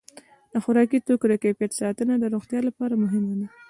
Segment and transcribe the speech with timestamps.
[0.51, 3.47] د خوراکي توکو د کیفیت ساتنه د روغتیا لپاره مهمه ده.